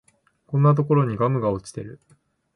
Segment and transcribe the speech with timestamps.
[0.47, 1.99] こんなところにガムが落ちてる